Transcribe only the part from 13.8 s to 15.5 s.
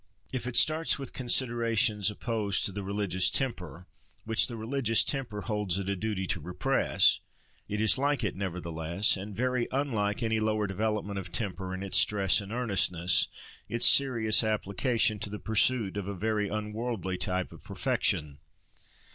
serious application to the